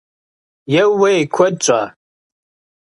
[0.81, 1.21] Еууей!
[1.33, 1.81] Куэд щӏа?